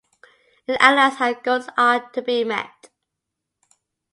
It 0.65 0.77
outlines 0.79 1.17
how 1.17 1.31
goals 1.41 1.69
are 1.77 2.09
to 2.13 2.23
be 2.23 2.43
met. 2.43 2.89